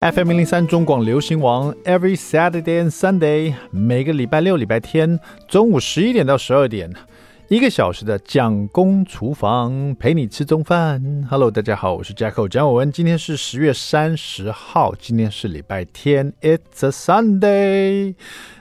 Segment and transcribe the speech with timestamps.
[0.00, 6.90] FM 零零三中广流行王，Every Saturday and Sunday，每个礼拜六、礼拜天中午十一点到十二点，
[7.48, 11.26] 一个小时的蒋公厨房陪你吃中饭。
[11.28, 18.14] Hello，大家好，我是 Jacko 蒋伟文，今天是十月三十号，今天是礼拜天，It's a Sunday，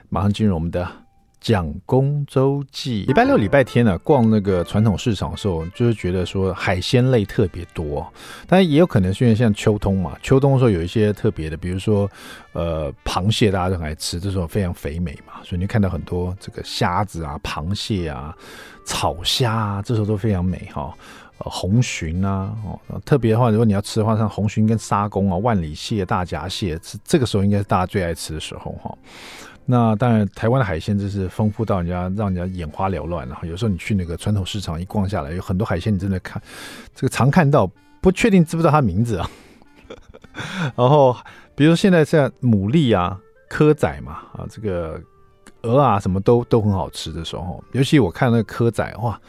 [0.10, 0.99] 马上进入我们的。
[1.40, 8.06] 蒋公周记，礼拜六、礼拜天呢、啊，逛那个传统市场的时候，就是觉得说海鲜类特别多，
[8.48, 12.10] 但也有可能是因为像秋冬嘛，秋冬的时候有一些特别的，比如说
[12.52, 18.36] 呃螃蟹，大家都很爱吃，这时候非常肥美嘛，所以你看到很多这个虾子啊、螃蟹啊、
[18.84, 20.94] 草虾啊，这时候都非常美哈。
[21.42, 28.94] 呃，红鲟啊，哦，特别的话，如果你要吃的话，像红鲟跟沙公啊、万里蟹、大闸蟹，是这个时候应该是大家最爱吃的时候哈。
[29.72, 33.48] 那当然，台湾的海鲜真是丰富到人家让人家眼花缭乱然后。
[33.48, 36.42] 有时候你去那个传统市场一逛下来，有很多海鲜你真的看
[36.96, 37.70] 这个常看到，
[38.02, 39.30] 不确定知不知道它名字啊。
[40.76, 41.16] 然后
[41.54, 45.00] 比如说现在像牡蛎啊、蚵仔嘛，啊这个
[45.62, 49.22] 蚵啊什么都都很好吃的时候，尤其我看那个蚵仔哇，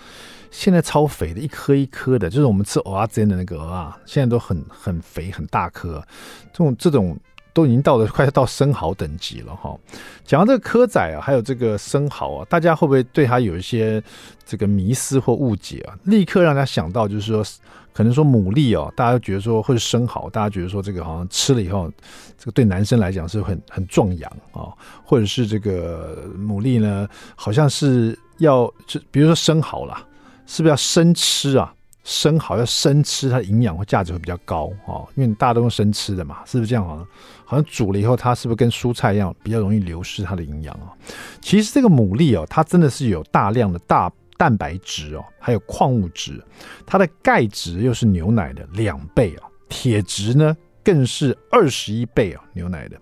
[0.50, 6.02] 现在超肥的，一颗一颗的，就是我们吃蚵仔煎的那个蚵啊，现在都很很肥很大颗，
[6.50, 7.14] 这种这种。
[7.52, 9.76] 都已经到了快到生蚝等级了哈。
[10.24, 14.02] 讲到这个蚵仔啊，还有这个生蚝啊，大家会不会对它有一些
[14.44, 15.98] 这个迷思或误解啊？
[16.04, 17.44] 立刻让大家想到就是说，
[17.92, 21.90] 可能说牡蛎哦，大家觉得说或者生蚝，大家觉得说这个好像吃了以后，
[22.38, 24.70] 这个对男生来讲是很很壮阳啊，
[25.04, 30.04] 或者是这个牡蛎呢，好像是要就比如说生蚝啦，
[30.46, 31.74] 是不是要生吃啊？
[32.02, 37.06] 生蚝要生吃，它营养或价值会比较高哦，因为大家都用生吃的嘛，是不是这样啊？
[37.44, 40.92] 好像煮了以后，它是不是跟蔬菜一样，比较容易流失它的营养啊？
[41.40, 46.42] 其实这个牡蛎哦，它真的是有大量的大蛋白质哦，还有矿物质，
[46.86, 52.96] 它的钙质又是牛奶的两倍啊，铁质呢更是二十一倍啊，牛奶的。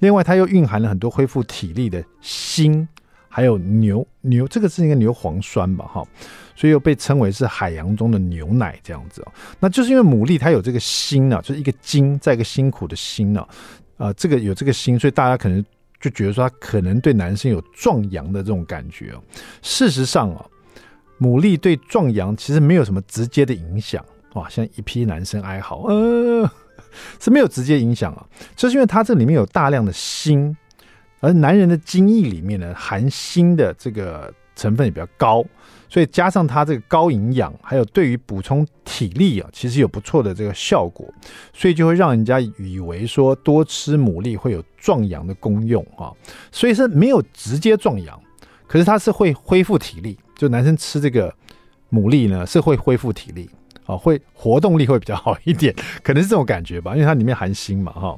[0.00, 2.86] 另外，它又蕴含了很多恢复体力的锌。
[3.32, 6.04] 还有牛牛，这个是一个牛磺酸吧，哈，
[6.60, 9.32] 所以又被称为是海洋中的牛奶这样子哦。
[9.58, 13.48] 那就是因为牡蛎它有这个锌啊，就是一个金，在一个辛苦的辛呢，
[13.96, 15.64] 啊，这个有这个锌，所以大家可能
[16.02, 19.22] 就觉得说它可能对男生有壮阳的这种感觉哦。
[19.62, 20.44] 事实上啊，
[21.18, 24.04] 牡蛎对壮阳其实没有什么直接的影响
[24.34, 26.46] 哇，像一批男生哀嚎，呃，
[27.18, 30.54] 是没有直接影响啊，就是因为它这里面有大量的锌。
[31.22, 35.44] 而男人的精液里面呢，含锌的这个成分也比较高，
[35.90, 41.04] 所以加上它这个高营养，还有对于补充体力啊，其实有不错的这个效果，
[41.52, 46.12] 所以就会让人家以为说多吃牡蛎会有壮阳的功用啊，
[46.52, 48.18] 所以是没有直接壮阳，
[48.68, 51.34] 可是它是会恢复体力，就男生吃这个
[51.90, 53.50] 牡蛎呢是会恢复体力
[53.84, 55.74] 啊，会活动力会比较好一点，
[56.04, 58.16] 可能是这种感觉吧，因为它里面含锌嘛哈。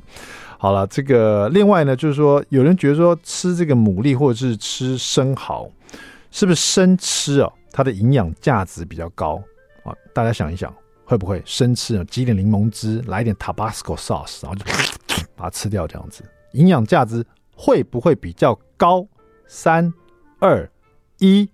[0.59, 5.69] 好了，这个另外呢，就是说，有人觉得说吃这个牡蛎或者是吃生蚝，
[6.31, 7.50] 是不是生吃啊？
[7.72, 9.43] 它的营养价值比较高
[9.83, 9.93] 啊？
[10.15, 10.72] 大家想一想，
[11.05, 12.05] 会不会生吃啊？
[12.05, 14.65] 挤点柠檬汁，来一点 Tabasco sauce，然后就
[15.34, 16.22] 把它吃掉，这样子，
[16.53, 17.25] 营养价值
[17.56, 19.06] 会不会比较高？
[19.47, 19.93] 三、
[20.38, 20.71] 二、
[21.19, 21.49] 一，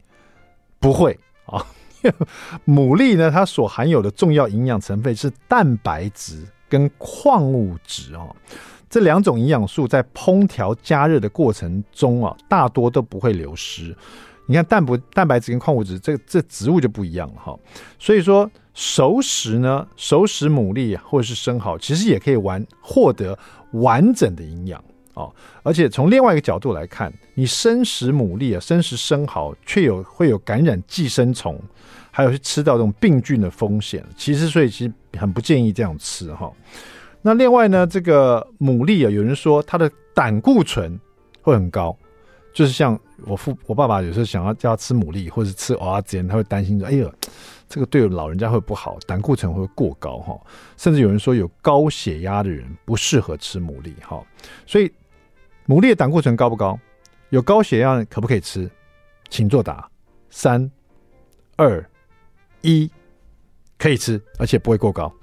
[0.78, 1.64] 不会啊！
[2.64, 8.28] 牡蛎呢，它所含有的重要营养成分是蛋白质跟矿物质啊。
[8.88, 13.96] 这两种营养素在烹调加热的过程中啊，大多都不会流失。
[14.50, 17.58] 你看蛋不蛋白质跟矿物质，这这植物就不一样了哈。
[17.98, 23.38] 所以说熟食呢，熟食牡蛎或者是生蚝，其实也可以完获得
[23.72, 24.82] 完整的营养
[25.12, 25.30] 哦。
[25.62, 31.60] 而且从另外一个角度来看，你生食牡蛎啊，生食生蚝，却有会有感染寄生虫，
[32.10, 34.02] 还有去吃到这种病菌的风险。
[34.16, 36.50] 其实所以其实很不建议这样吃哈。
[37.20, 40.98] 那另外呢，这个牡蛎啊，有人说它的胆固醇
[41.42, 41.94] 会很高，
[42.58, 47.08] 就是像我父我爸爸有时候想要叫他吃牡蛎或者吃蚵仔煎，他会担心说：“哎呦，
[47.68, 50.36] 这个对老人家会不好，胆固醇会过高哈。”
[50.76, 54.20] 甚至有人说有高血压的人不适合吃牡蛎哈。
[54.66, 54.88] 所以
[55.68, 56.76] 牡蛎的胆固醇高不高？
[57.28, 58.68] 有高血压可不可以吃？
[59.28, 59.88] 请作答。
[60.28, 60.68] 三、
[61.54, 61.88] 二、
[62.62, 62.90] 一，
[63.78, 65.14] 可以吃，而且不会过高。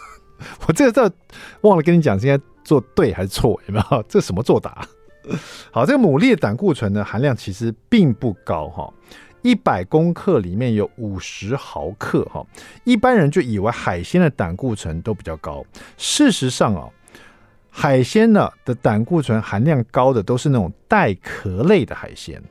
[0.66, 1.14] 我这个这
[1.60, 3.60] 忘了跟你讲，现在做对还是错？
[3.66, 4.02] 有没有？
[4.08, 4.88] 这什么作答？
[5.70, 8.92] 好，这个牡蛎的胆固醇呢，含量其实并不高哈，
[9.42, 12.44] 一百公克里面有五十毫克哈。
[12.84, 15.64] 一般人就以为海鲜的胆固醇都比较高，
[15.96, 16.88] 事实上啊，
[17.68, 22.42] 海鲜呢的胆固醇含量高的都是那种带壳类的海鲜。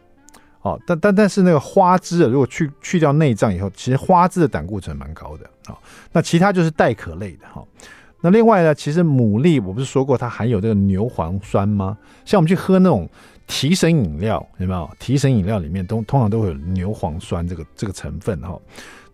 [0.62, 5.78] 哦，但但但是那个花枝啊，如果去去掉内脏以后，其实花枝的胆固醇蛮高的啊。
[6.12, 7.64] 那其他就是带壳类的哈。
[8.22, 11.98] 那另外呢，其实牡蛎我不是说过它含有这个牛磺酸吗？
[12.26, 13.10] 像我们去喝那种
[13.48, 14.90] 提神饮料，有没有？
[15.00, 18.60] 提神饮料里面都通常都会有牛磺酸这个这个成分哈。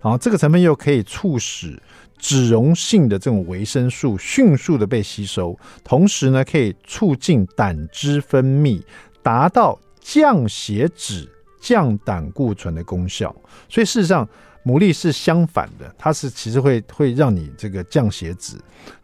[0.01, 1.79] 然后这个成分又可以促使
[2.17, 8.81] 脂溶性的这种维生素迅速的被吸收，同时呢可以促进胆汁分泌，
[9.21, 11.29] 达到降血脂、
[11.59, 13.35] 降胆固醇的功效。
[13.69, 14.27] 所以事实上。
[14.65, 18.57] 牡蛎是相反的，它是其实会会让你这个降血脂、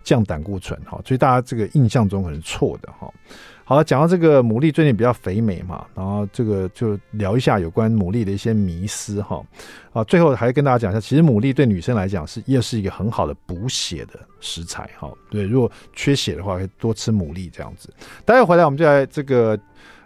[0.03, 3.11] 降胆固醇哈，所以大家这个印象中可能错的哈。
[3.63, 9.41] 好了，讲到这个牡蛎最近比较肥美嘛，然后这个就聊一下有关牡蛎的一些迷思哈。
[9.93, 15.09] 啊，最后还跟大家讲一下，其实牡蛎对女生来讲是也是一个很好的补血的食材哈。
[15.29, 17.93] 对，如果缺血的话，可以多吃牡蛎这样子。
[18.25, 19.57] 待会回来我们就来这个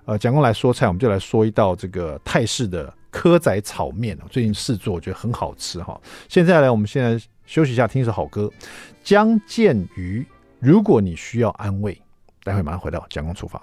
[0.05, 2.93] 呃蒋公来说菜，我们就来说一道这个泰式的。
[3.11, 5.97] 蚵仔炒面最近试做，我觉得很好吃哈。
[6.27, 8.51] 现在呢，我们现在休息一下，听一首好歌，
[9.05, 10.19] 《江建瑜》。
[10.59, 11.97] 如果你需要安慰，
[12.43, 13.61] 待会马上回到蒋公厨房。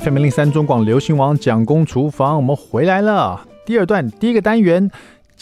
[0.00, 3.44] FM 零三中广流行王蒋公厨房，我们回来了。
[3.66, 4.88] 第二段第一个单元。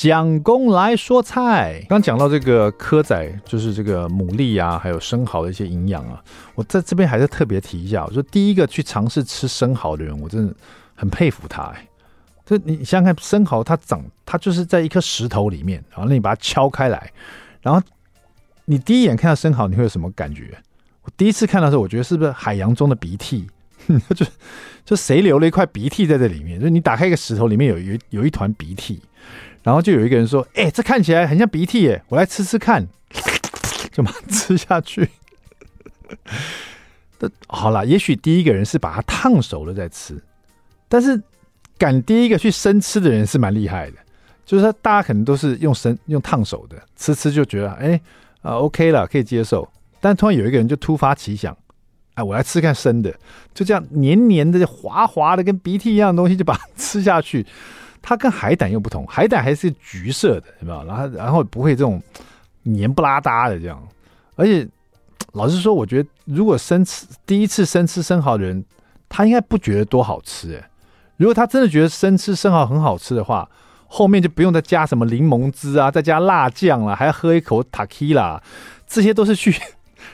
[0.01, 6.25] 蒋公来说菜，刚讲到这个蚵仔，就是这个牡蛎啊，还有生蚝的一些营养啊。
[6.55, 10.55] 我在这边还是特别提一下，我说第一个去尝试吃生蚝的人，我真的
[10.95, 11.65] 很佩服他。
[11.65, 11.87] 哎，
[12.47, 17.13] 这你想想看，生蚝它长，它就是在一颗石头里面，然后你把它敲开来，
[17.61, 17.79] 然后
[18.65, 20.57] 你第一眼看到生蚝，你会有什么感觉？
[21.03, 23.47] 我第一次看到的时候，我觉得是不是海洋中的鼻涕？
[24.17, 24.25] 就
[24.83, 26.59] 就谁留了一块鼻涕在这里面？
[26.59, 29.03] 就你打开一个石头，里面有有有一团鼻涕。
[29.63, 32.87] 然后就有一个人说：“哎、欸，这看起来很像鼻涕耶，我来吃吃看。
[33.93, 35.09] ”就把它吃下去。
[37.49, 40.23] 好了，也许第一个人是把它烫熟了再吃，
[40.89, 41.21] 但是
[41.77, 43.97] 敢第一个去生吃的人是蛮厉害的。
[44.47, 48.01] 就是说，大家可能都是用生用烫熟的，吃吃就觉得哎
[48.43, 49.69] 啊、OK 了，可以接受。
[50.01, 51.57] 但突然有一个人就突发奇想，
[52.15, 53.15] 哎，我来吃看生的，
[53.53, 57.47] 就这样黏黏的、滑滑的，跟鼻涕一样的东西，就把它吃下去。
[58.03, 60.85] 它跟海胆又不同，海胆还是橘色的，有没有？
[60.85, 62.03] 然后然后不会这种
[62.63, 63.81] 黏不拉哒的这样。
[64.37, 64.67] 而且
[65.33, 68.65] 老实说，我觉得如果生吃第一次生吃生蚝的人，
[69.09, 70.71] 他应该不觉得多好吃哎。
[71.17, 73.49] 如果他真的觉得生吃生蚝很好吃的话，
[73.87, 78.43] 后面就不用再加什么柠檬汁啊，再加辣酱了，还要喝一口塔 q 啦，
[78.87, 79.55] 这些都是去。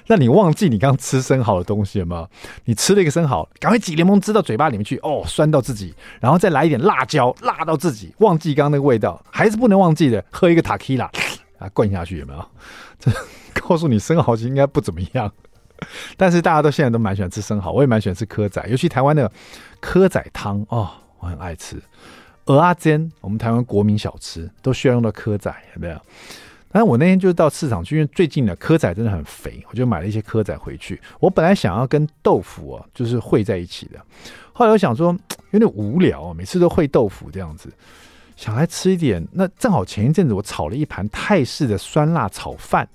[0.08, 2.28] 那你忘记你刚吃生蚝的东西了吗？
[2.64, 11.10] 你吃了一个生蚝，赶快挤柠檬汁到嘴巴里面去，哦，酸到自己，然后再来一点辣椒，辣到自己，忘记刚刚那个味道，还是不能忘记的，喝一个塔 q 啦，
[11.58, 12.44] 啊，灌下去有没有？
[13.00, 13.10] 这
[13.60, 15.32] 告诉你，生蚝其实应该不怎么样，
[16.16, 19.30] 但是大家都现在都蛮喜欢吃生蚝，我也蛮喜欢吃蚵仔，尤其台湾的
[19.82, 20.88] 蚵仔汤哦，
[21.18, 21.82] 我很爱吃。
[22.44, 26.00] 蚵仔煎，我们台湾国民小吃都需要用到蚵仔，有没有？
[26.78, 31.00] 但我那天就是到市场去，因为最近的蚵仔真的很肥，我就买了一些蚵仔回去。
[31.18, 33.98] 我本来想要跟豆腐哦，就是烩在一起的，
[34.52, 35.16] 后来我想说
[35.52, 37.72] 有点无聊，每次都烩豆腐这样子，
[38.36, 39.26] 想来吃一点。
[39.32, 42.86] 那正好前一阵子我炒了一盘泰式的酸辣炒饭，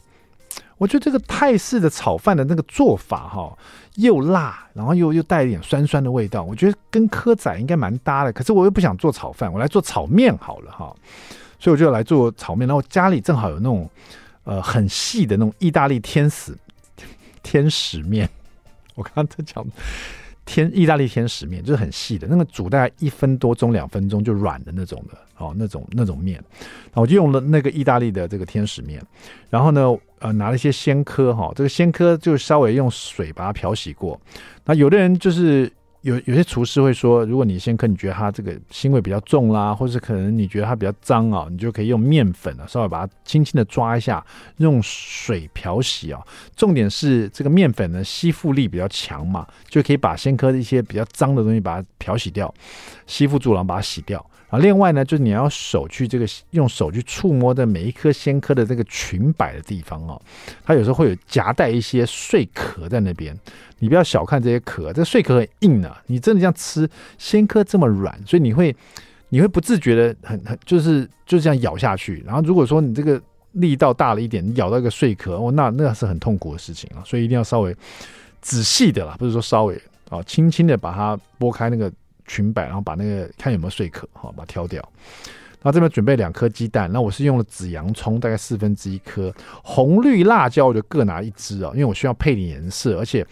[0.78, 3.58] 我觉得这个泰式的炒饭的那个做法哈，
[3.96, 8.32] 又辣，然后又又带一点酸酸的味道，我觉得跟蚵仔应该蛮搭的。
[8.32, 10.96] 可是我又不想做炒饭，我来做炒面好了哈。
[11.62, 13.88] 所以我就来做炒面，然后家里正好有那种，
[14.46, 16.58] 呃，很细的那种意大利天使
[17.44, 18.28] 天使面。
[18.96, 19.64] 我刚刚在讲
[20.44, 26.44] 天意大利天使面，就是很细的，那个煮大概一分多钟、两分钟就软的那种的哦，那种那种面。
[26.86, 29.00] 然后我就用了那个意大利的这个天使面，
[29.52, 34.20] 然后呢，呃，拿了一些鲜蚵哈，这个鲜蚵就稍微用水把它漂洗过。
[34.66, 35.72] 那有的人就是。
[36.02, 44.26] 有有些厨师会说，如果你鲜蚵你觉得它这个腥味比较重啦，或者可能你觉得它比较脏啊，你就可以用面粉啊，稍微把它轻轻的抓一下，
[44.58, 46.20] 用水漂洗啊。
[46.56, 52.52] 重点是这个面粉呢吸附力比较强嘛，就可以把先科的一些比较脏的东西把它漂洗掉，
[53.06, 54.26] 吸附住了，然后把它洗掉。
[54.52, 60.22] 啊，另外呢，就是你要手去这个用手去触摸的每一颗鲜科的这个裙摆的地方哦，
[60.66, 63.34] 它有时候会有夹带一些碎壳在那边，
[63.80, 68.76] 你不要小看这些壳，这碎壳很硬啊，你真的这样吃鲜科这么软，所以你会
[69.30, 73.22] 你会不自觉的很很就是就这样咬下去，然后如果说你这个
[73.54, 77.74] 力道大了一点，你咬到一个碎壳哦，那那是很痛苦的事情啊，所以一定要稍微
[78.42, 81.90] 仔细的啦，不是说稍微啊，轻轻的把它剥开那个。
[82.26, 84.82] 裙摆，然后把那个看有没有碎壳，好，把它挑掉。
[85.62, 93.26] 然后这边准备两颗鸡蛋，那我是用了紫洋葱，大概四分之一颗，红绿辣椒我就各拿一支啊，因为我需要配点颜色，而且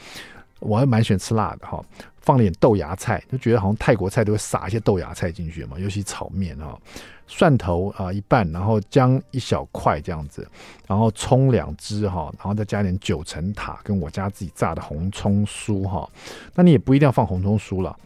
[0.60, 1.84] 我还蛮喜欢吃辣的哈。
[2.22, 6.77] 放点豆芽菜，就觉得好像泰国菜都会撒一些豆芽菜进去嘛，尤其炒面哈。
[7.25, 10.48] 蒜头啊一半，然后姜一小块这样子，
[10.86, 16.08] 然后葱两支哈，然后再加点九层塔，跟我家自己炸的红葱酥哈。
[16.53, 17.98] 那你也不一定要放红葱酥了，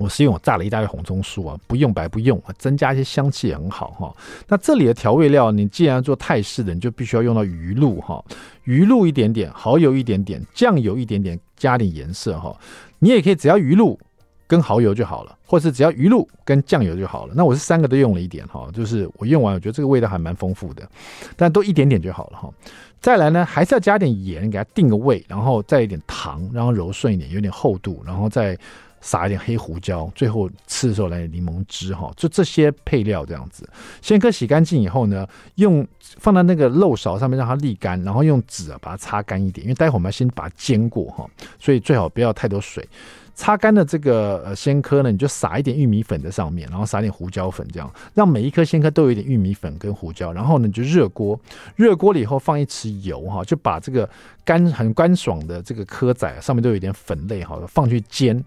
[0.00, 4.16] 我是因为我炸了一大堆红葱酥啊，不用白不用，增加一些香气也很好哈。
[4.48, 8.24] 那这里的调味料，你既然做泰式的，你就必须要用到鱼露哈，
[8.64, 12.58] 鱼露一点点，蚝油一点点，酱油一点点，加点颜色哈。
[12.98, 13.96] 你也可以只要鱼露。
[14.50, 17.34] 跟蚝油就好了，或是只要鱼露跟酱油就好了。
[17.36, 20.82] 那我是三个都用了一点哈，就是我用完我觉得这个味道还蛮丰富的，
[21.36, 22.50] 但都一点点就好了哈。
[23.00, 28.58] 再来呢，还是要加点盐给它定个味，然后再一点糖，然后揉顺一点，有点厚度，然后再
[29.00, 32.12] 撒一点黑胡椒，最后吃的时候来点柠檬汁哈。
[32.16, 33.68] 就这些配料这样子，
[34.02, 35.26] 鲜蚵洗干净以后呢，
[35.56, 35.86] 用
[36.18, 41.28] 放在那个漏勺上面让它沥干，然后用纸啊把它擦干一点，因为待会我们要先把它煎过哈，
[41.58, 42.86] 所以最好不要太多水。
[43.32, 50.30] 擦干的这个呃鲜蚵呢，你就撒一点玉米粉在上面，然后撒点胡椒粉，这样让每一颗鲜蚵都有一点玉米粉跟胡椒。
[50.30, 51.40] 然后呢，你就热锅，
[51.74, 54.06] 热锅了以后放一匙油哈，就把这个
[54.44, 58.44] 干很干爽的这个蚵仔上面都有一点粉类哈，放去煎。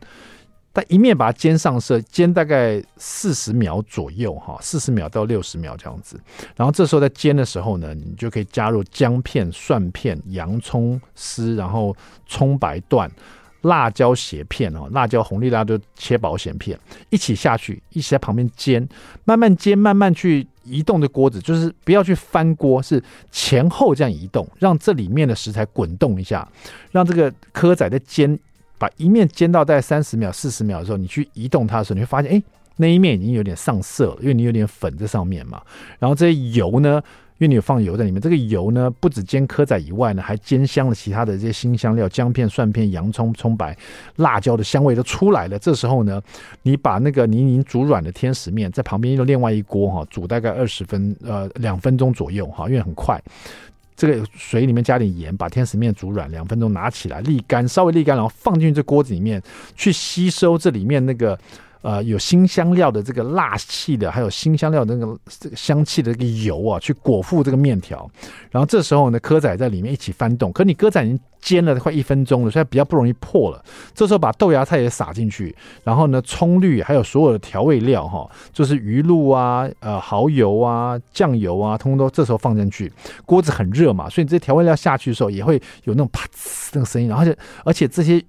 [0.74, 6.20] 但一面把它煎上色，煎大概四十秒左右哈，四十秒到六十秒这样子。
[6.56, 11.96] 然后这时候在煎的时候呢，你就可以加入姜片、蒜片、洋葱丝，然后
[12.28, 13.10] 葱白段。
[13.64, 16.78] 辣椒斜片哦，辣椒红丽辣椒切薄片片，
[17.10, 18.86] 一起下去，一起在旁边煎，
[19.24, 23.02] 慢慢煎，慢慢去移动的锅子，就是不要去翻锅，是
[23.32, 26.46] 前后这样移动，让这里面的食材滚动一下，
[26.92, 28.38] 让这个蚵仔在煎，
[28.84, 32.44] 把一面煎到大概三十秒、四十秒的时候，你去移动它的时候，你会发现，哎，
[32.76, 35.62] 那一面已经有点上色了，因为你有点粉在上面嘛，
[36.00, 37.02] 然后这些油呢。
[37.40, 43.76] 因为你有放油在里面，这个油呢，不止煎蚵仔以外呢，还煎香了其他的这些辛香料，姜片、蒜片、洋葱、葱白、
[44.18, 45.58] 辣椒的香味都出来了。
[45.60, 46.22] 这时候呢，
[46.62, 53.22] 你把那个你已经煮软的天使面在旁边用另外一锅哈，煮大概二十分呃两分钟左右哈，因为很快。
[53.96, 59.42] 这个水里面加点盐，把天使面煮软两分钟，拿起来沥干，稍微沥干，然后放进这锅子里面
[59.76, 61.38] 去吸收这里面那个。
[61.84, 68.10] 呃，有新香料的这个辣气的，还有新香料的那个这个香气的这个油啊，去裹覆这个面条。
[68.50, 70.50] 然后这时候呢，蚵仔在里面一起翻动。
[70.54, 73.62] 可你蚵仔已经煎了快一分钟了，所以比较不容易破了。
[73.94, 82.90] 这时候把豆芽菜也撒进去，然后呢，葱绿还有所有的调味料哈，就是鱼露啊、呃蚝油啊、酱油啊，通通都这时候放进去。
[83.26, 87.10] 锅子很热嘛，所以你这些调味料下去的时候也会有那种啪呲那个声音。
[87.10, 88.24] 然后而且而且这些。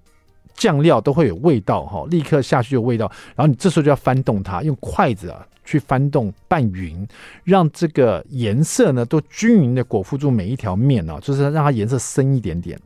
[0.55, 5.47] 酱料都会有味道哈，立刻下去有味道，然后你这时候就要翻动它，用筷子啊。
[5.65, 7.07] 去翻动拌匀，
[7.43, 12.79] 让这个颜色呢都均匀的裹覆住每一条面哦，就是让它颜色深一点点。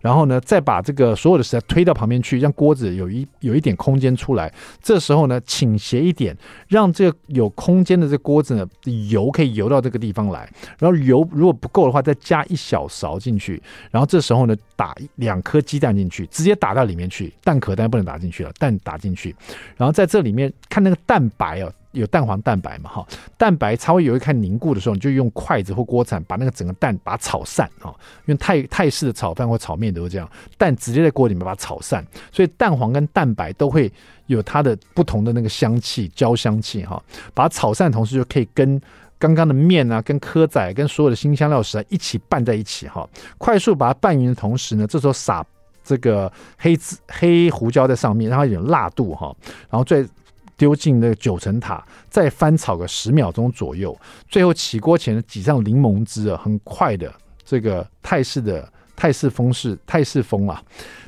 [0.00, 4.52] 然后呢，再把这个所有的食材推到旁边去，让锅子有一有一点空间出来。
[4.80, 6.36] 这时候呢，倾斜一点，
[6.68, 8.64] 让这个有空间的这锅子呢，
[9.10, 10.48] 油可以游到这个地方来。
[10.78, 13.60] 然后油如果不够的话，再加一小勺进去。
[13.90, 17.32] 然后这时候呢，打两颗鸡蛋进去，直接打到里面去。
[17.42, 19.34] 蛋壳当然不能打进去了，蛋打进去。
[19.76, 21.72] 然后在这里面看那个蛋白哦。
[21.96, 22.90] 有蛋黄蛋白嘛？
[22.90, 23.06] 哈，
[23.38, 27.88] 蛋白稍微有一看凝固的时候，你就用筷子或锅铲把那个整个蛋把它炒散啊。
[28.26, 33.90] 因为泰泰式的炒饭或炒面都是这样，蛋直接在锅里面把它炒散，所以蛋黄跟蛋白都会
[34.26, 37.02] 有它的不同的那个香气，焦香气哈。
[37.32, 38.80] 把它炒散同时，就可以跟
[39.18, 43.08] 刚刚的面啊、跟蚵仔、跟所有的辛香料食材一起拌在一起哈。
[43.38, 45.44] 快速把它拌匀的同时呢，这时候撒
[45.82, 49.34] 这个黑子黑胡椒在上面，让它有点辣度哈，
[49.70, 50.06] 然后最。
[50.56, 53.96] 丢进那个九层塔，再翻炒个十秒钟左右，
[54.28, 57.12] 最后起锅前挤上柠檬汁啊，很快的
[57.44, 60.62] 这个泰式的泰式风式泰式风啊，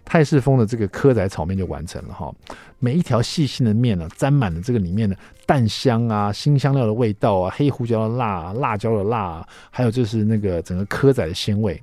[0.04, 2.30] 泰式风的这个蚵仔炒面就完成了哈。
[2.78, 11.82] 每一条细细的面呢，沾满了这个里面的蛋香啊、辛香料的味道啊、黑胡椒的辣、啊、辣椒的辣、啊，还有就是那个整个蚵仔的鲜味，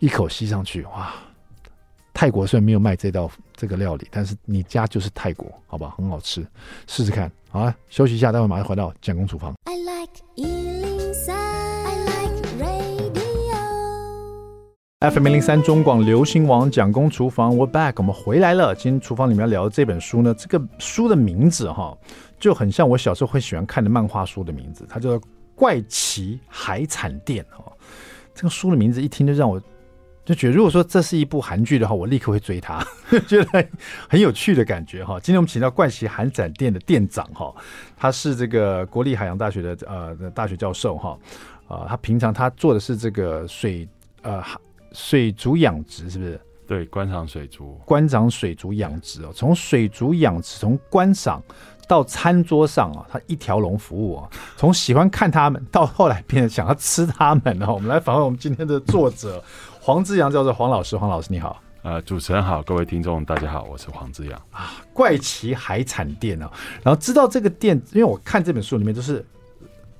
[0.00, 1.14] 一口吸上去，哇！
[2.12, 3.30] 泰国虽然没有卖这道
[3.60, 6.40] 这个料理，但是你家就是泰国，好吧，很好吃，
[6.86, 7.30] 试试看。
[7.50, 9.52] 好啊，休息一下，待会马上回到蒋公厨房。
[9.64, 13.60] I like 103, I like radio.
[15.12, 18.74] FM 零零三中广流行王蒋公厨房，We're back，我们回来了。
[18.74, 21.94] 今天厨房里面要聊的这本书呢，这个书的名字哈，
[22.38, 25.20] 就很像我小时候会喜欢看的漫画书的名字，它叫做
[25.54, 27.70] 《怪奇海产店》哈。
[28.34, 29.60] 这个书的名字一听就让我。
[30.30, 32.80] 就觉得，如果说这是一部韩剧的话，我立刻会追它，
[33.26, 33.68] 觉得
[34.08, 35.18] 很有趣的感觉哈。
[35.18, 37.52] 今天我们请到冠希韩展店的店长哈，
[37.96, 41.18] 他是这个国立海洋大学的呃的大学教授哈，
[41.66, 43.88] 啊，他平常他做的是这个水
[44.22, 44.40] 呃
[44.92, 46.40] 水族养殖，是不是？
[46.68, 51.42] 对，观赏水族，观赏水族养殖哦，从水族养殖，从观赏
[51.88, 57.74] 到餐桌上啊，他一条龙服务啊，从喜欢看他们到后来变得想要吃他们哦。
[57.74, 59.42] 我们来访问我们今天的作者
[59.82, 61.58] 黄之阳教授，黄老师，黄老师你好。
[61.82, 64.72] 呃，主持人好，各位听众大家好，我是黄志阳啊。
[64.92, 66.50] 怪奇海产店哦，
[66.82, 69.24] 然后知道这个店，因为我看这本书里面都是，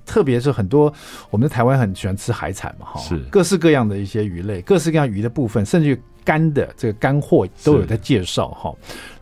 [0.05, 0.93] 特别是很多
[1.31, 8.73] 我们在台湾很喜欢吃海产嘛，哈，是各式各样的一些鱼类，各式各样鱼的部分，甚至于干的这个干货都有在介绍哈。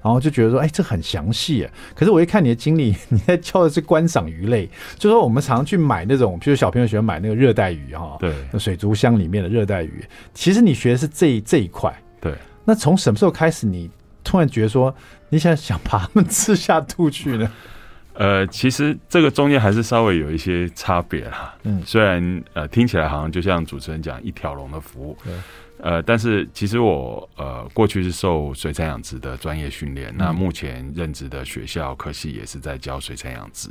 [0.01, 1.67] 然后就觉得说，哎，这很详细。
[1.93, 4.65] 可是我一看你的经历，你在教的是观赏鱼类，
[4.97, 10.01] 就是说我们常常去买那种，比如小朋友喜欢买那个热带鱼哈，对，水族箱里面的热带鱼，
[10.33, 12.33] 其实你学的是这这一块，对。
[12.63, 13.89] 那从什么时候开始，你
[14.23, 14.93] 突然觉得说
[15.27, 17.51] 你想想把它们吃下肚去呢？
[18.15, 21.55] 呃，其实这个中间还是稍微有一些差别啦。
[21.63, 25.33] 嗯，虽然呃听起来好像就像主持人讲一条龙的服务，对，
[25.79, 33.69] 呃，但是其实我呃过去是受水产养殖的专业训练，嗯，那目前任职的学校科系也是在教水产养殖。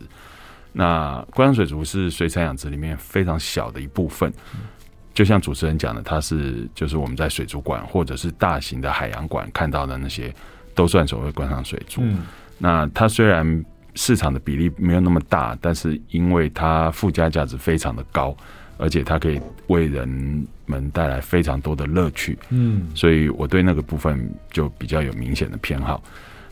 [0.72, 4.30] 那观赏水族是水产养殖里面非常小的一部分。
[4.54, 4.60] 嗯
[5.14, 10.32] 就像主持人讲的，它是就是我们在水族馆或者是大型的海洋馆看到的那些，
[10.76, 12.02] 都算所谓观赏水族。
[12.04, 12.24] 嗯，
[12.56, 13.64] 那它虽然
[13.96, 18.32] 市场的比例没有那么大，但是因为它附加价值非常的高，
[18.76, 22.38] 而且它可以为人们带来非常多的乐趣。
[22.50, 26.00] 嗯，所以我对那个部分就比较有明显的偏好。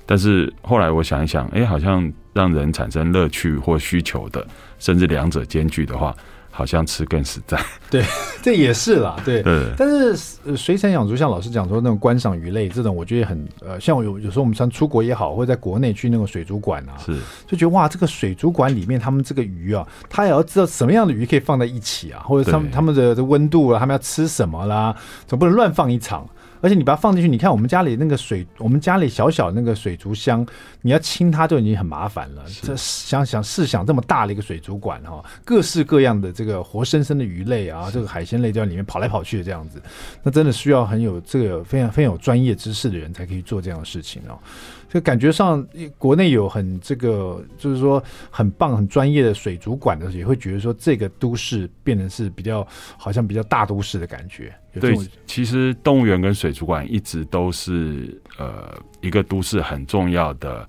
[0.04, 4.44] 但是后来我想一想，哎，好像让人产生乐趣或需求的，
[4.78, 6.16] 甚至两者兼具的话。
[6.56, 7.60] 好像吃更实在，
[7.90, 8.02] 对，
[8.42, 9.42] 这也是啦，对。
[9.42, 9.66] 对。
[9.76, 17.14] 但是水产养殖，像老师讲说那种观赏鱼类这种，我觉得很呃，像我有有时候我们像出国也好，或者在国内去那个水族馆啊，是。
[17.46, 24.96] 就觉得哇，这个水族馆里面他们这个鱼啊，他也要知道什么样的鱼可以放在一起啊，或者他们他们的的温度啊，他们要吃什么啦，
[25.26, 26.26] 总不能乱放一场。
[26.60, 30.46] 而且你把它放进去，你看我们家里那个水，我们家里小小那个水族箱，
[30.82, 32.44] 你要清它就已经很麻烦了。
[32.62, 39.80] 这想想试想这么大的一个水族馆哈，各式各样的这个活生生的鱼类啊，这个海鲜类在里面跑来跑去的这样子，
[40.22, 44.38] 那真的需要很有这个非常非常有专业知识的人才可以做这样的事情哦。
[44.88, 45.66] 就感觉上，
[45.98, 54.54] 国内有很这个，就是说很棒、很专业的水族馆的时候，也会觉得说这个都市变得是比较好像比较大都市的感觉。
[54.80, 54.96] 对，
[55.26, 60.66] 其实动物园跟水族馆一直都是呃一个都市很重要的。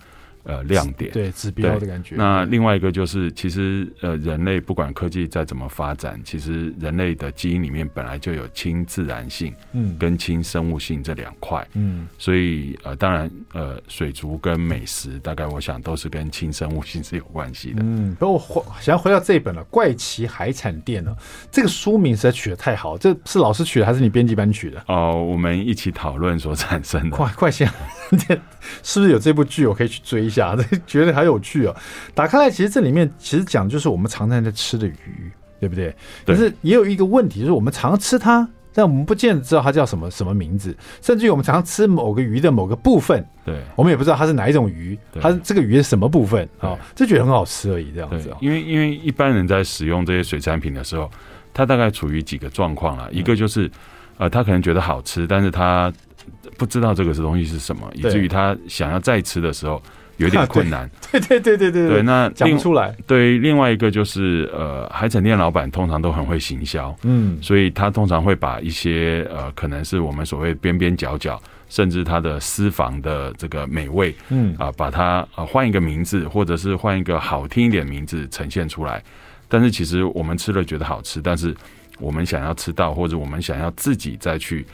[0.48, 2.16] 呃，亮点对指标的感觉。
[2.16, 17.82] 那另外一个就是，其实呃，人类不管科技再怎么发展，其实人类的基因里面本来就有亲自然性，嗯，跟亲生物性这两块，嗯，所以呃，当然呃，水族跟美食，大概我想都是跟亲生物性是有关系的。
[17.84, 21.14] 嗯，不过我回想要回到这一本了，《怪奇海产店》呢，
[21.52, 24.82] 这个书名实在取得太好，这是老师取的还是你编辑班取的？
[24.88, 27.18] 哦，我们一起讨论所产生的。
[27.18, 27.70] 快快先，
[28.84, 30.38] 是不是有这部剧我可以去追一下？
[30.38, 31.76] 假的，觉得还有趣哦。
[32.14, 35.96] 打开来，其实这里面其实讲的就是我们常常在吃的鱼，对不对？
[36.26, 36.36] 对。
[36.36, 40.78] 可是也有一个问题，就是我们常常吃它，但我们不见得知道它叫什么什么名字。
[41.02, 46.70] 甚至于我们常常吃某个鱼的某个部分，对，我们也不知道它是哪一种鱼，它是这个鱼是什么部分啊？
[46.70, 48.32] 哦，就觉得很好吃而已，这样子。
[48.40, 51.10] 因为因为一般人在使用这些水产品的时候，
[51.54, 53.12] 他大概处于几个状况了。
[53.12, 53.70] 一个就是
[54.18, 55.92] 呃，他可能觉得好吃，但是他
[56.58, 59.82] 不知道这个是东西是什么，以至于他想要再吃的时候。
[60.18, 62.02] 有点困难， 对对对对对对。
[62.02, 62.92] 那讲不出来。
[63.06, 71.40] 对，另外一个就是呃，海产店老板通常都很会行销，嗯，所以他通常会把一些呃，可能是我们所谓边边角角，
[71.70, 79.04] 甚至他的私房的这个美味，嗯啊，把它呃换一个名字，或者是换一个好听一点名字呈现出来。
[79.48, 81.56] 但是其实我们吃了觉得好吃，但是
[82.00, 84.66] 我们想要吃到，或者我们想要自己再去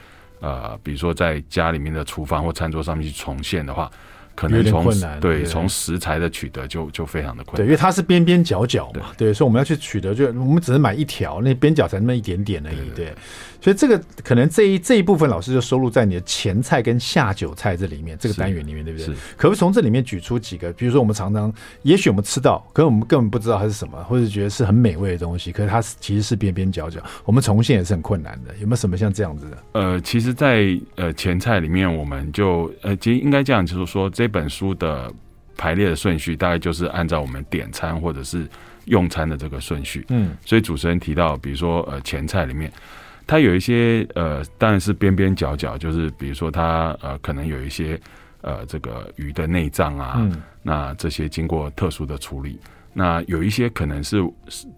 [0.44, 3.90] 呃，比如说在家里面的厨房或餐桌上面去重现的话。
[4.36, 13.14] 可能从对从食材的取得就就非常的困难，对，因为它是边边角角嘛，对，所以我们要去取得，就我们只是买一条，那边角才那么一点点而已，对。
[13.62, 19.08] 所以这个可能这一这一部分老师就收录在你的前菜跟下酒菜这里面，这个单元里面，对不对？
[19.38, 20.70] 可不可以从这里面举出几个？
[20.74, 28.54] 比如说我们常常，也许我们吃到，可是我们根本不知道它是什么，或者觉得是很美味的东西，可是它其实是边边角角，我们重现也是很困难的。
[28.60, 29.58] 有没有什么像这样子的？
[29.72, 35.12] 呃，其实在，在呃前菜里面，我们就呃其实应该这样，就是说这本书的
[35.58, 38.48] 排列的顺序，大概就是按照我们点餐或者是
[38.86, 40.06] 用餐的这个顺序。
[40.10, 42.72] 嗯，所以主持人提到，比如说呃前菜里面。
[43.26, 47.98] 它有一些呃，当然是边边角角，就是比如说它呃，可能有一些
[48.42, 52.60] 呃，这个鱼的内脏啊，嗯，那这些经过特殊的处理，
[52.94, 54.24] 那有一些可能是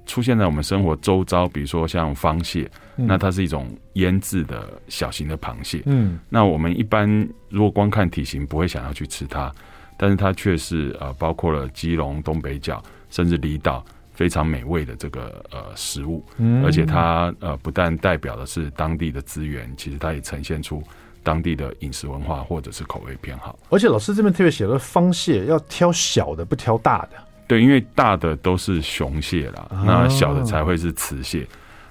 [0.05, 5.81] 出现在我们生活周遭，比如说像方蟹，嗯、那它是一种腌制的小型的螃蟹。
[5.85, 7.07] 嗯，那我们一般
[7.49, 9.51] 如果光看体型不会想要去吃它，
[9.97, 16.23] 但是它却是呃包括了基隆、东北角甚至离岛非常美味的这个呃食物。
[16.37, 20.81] 嗯，而且它呃不但代表的是当地的资源，其实它也呈现出
[21.21, 23.59] 当地的饮食文化或者是口味偏好。
[23.69, 27.17] 而且老师这边特别写了，方蟹要挑小的，不挑大的。
[27.47, 31.43] 对，因为大的都是雄蟹啦，那小的才会是雌蟹。
[31.43, 31.47] 哦、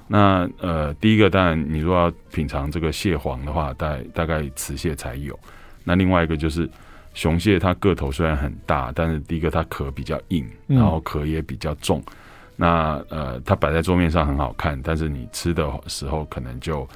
[0.09, 5.39] 那呃，第一个当然，你如果要品尝这个蟹黄的话，大概大概雌蟹才有。
[5.85, 6.69] 那另外一个就是
[7.13, 12.01] 雄蟹，它个头虽然很大，但是第一个它壳比较硬，然后壳也比较重。
[12.01, 12.15] 嗯、
[12.57, 16.89] 那呃，它摆在桌面上很好看，但是你吃的时候可能就。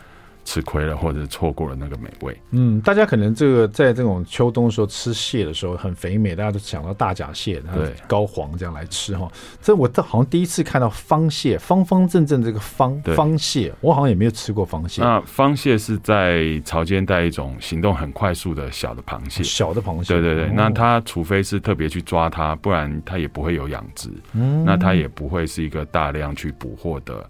[0.49, 2.35] 吃亏了，或者错过了那个美味。
[2.53, 9.31] 嗯，大家可能这个在这种秋冬的时候吃蟹的时候很肥美，大家都想到大甲蟹，对，膏黄这样来吃哈。
[9.61, 15.03] 这我这好像第一次看到方蟹，方方正正这个方方蟹，我好像也没有吃过方蟹。
[15.03, 20.15] 那方蟹是在潮间带一种行动很快速的小的螃蟹，小的螃蟹。
[20.15, 24.09] 对对对，那它除非是特别去抓它，不然它也不会有养殖。
[24.33, 27.29] 嗯，那它也不会是一个大量去捕获的。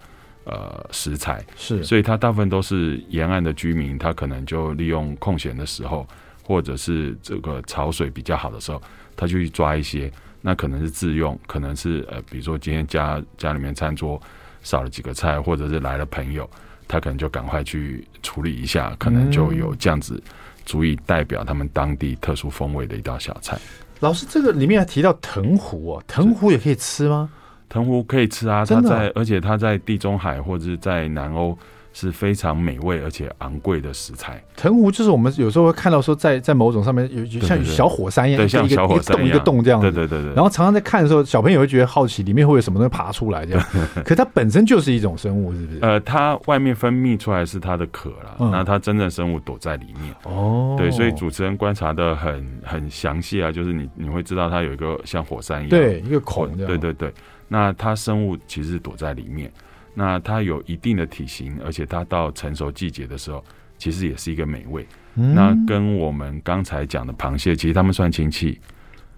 [0.48, 6.06] 呃，食材是，所以它大部分都是沿岸的居民，他可能就利用空闲的时候，
[6.42, 8.80] 或者是这个潮水比较好的时候，
[9.14, 10.10] 他就去抓一些。
[10.40, 14.20] 那可能是自用，可能是呃，比如说今天家家里面餐桌
[14.62, 16.48] 少了几个菜，或者是来了朋友，
[16.86, 20.22] 他可能就赶快去处理一下，可能就有这样子
[20.64, 23.58] 足以代表他们当地特殊风味的一道小菜。
[24.00, 27.28] 老师，这个里面还提到藤壶哦，藤壶也可以吃吗？
[27.68, 31.56] 藤壶可以吃啊，它在，而且它在地中海或者是在南欧
[31.92, 34.40] 是非常美味而且昂贵的食材。
[34.56, 39.90] 藤壶就是我们有时候会看到说，在在某种上面有像小火山一样，对，像小火山一样，一个洞这样子。
[39.90, 40.34] 对对对对。
[40.34, 43.66] 然后常常在看的时候，小朋友会觉得好奇，里面会有什么东西爬出来这样。
[44.04, 45.78] 可它本身就是一种生物，是不是？
[45.82, 50.14] 呃，它外面分泌出来是它的壳啦，那它真正生物躲在里面。
[50.24, 50.76] 哦。
[50.78, 56.56] 对，所以主持人观察的很很详细啊，就是你你会知道它有一个像火山一样，对，一个孔。
[56.56, 57.12] 对对对。
[57.48, 59.50] 那它生物其实躲在里面，
[59.94, 63.42] 那它有一定的体型，而且它到成熟季节的时候，
[63.78, 64.86] 其实也是一个美味。
[65.14, 68.60] 嗯、那跟我们刚才讲的螃蟹，其实它们算亲戚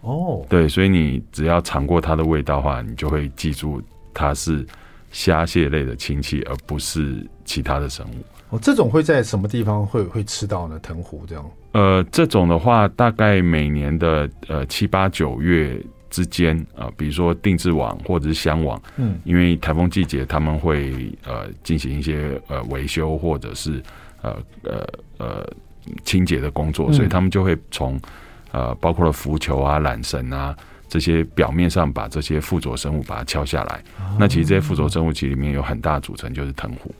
[0.02, 0.46] 哦。
[0.48, 3.82] 对，所以你只要尝过它的味道的话，你就会记住
[4.14, 4.64] 它是
[5.10, 8.24] 虾蟹类的亲戚，而不是其他的生物。
[8.50, 10.78] 哦，这种会在什么地方会会吃到呢？
[10.78, 11.50] 藤壶这样？
[11.72, 15.84] 呃，这种的话，大概每年的呃七八九月。
[16.10, 23.82] 之间啊、呃，比如说定制网或者是箱网，嗯，因为台风季节他们会呃进行一些呃维修或者是
[24.20, 24.86] 呃呃
[25.18, 25.52] 呃
[26.04, 27.98] 清洁的工作，嗯、所以他们就会从
[28.50, 30.54] 呃包括了浮球啊、缆绳啊
[30.88, 33.82] 这些表面上把这些附着生物把它敲下来。
[34.00, 36.92] 哦、那其实这些附着生物其实里面有很大的组成就是藤壶。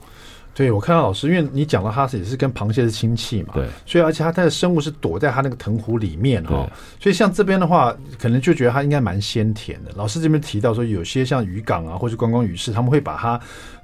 [0.61, 6.69] 对，我看到老师，因为你讲到它是也是跟螃蟹是亲戚嘛，对，所以而且它它的生物是躲在它那个藤壶里面哈，
[6.99, 9.91] 所以像这边的话，可能就觉得它应该蛮鲜甜的。
[9.95, 13.41] 老师这边提到说，有些像渔港啊，或是观光鱼市，他们会把它。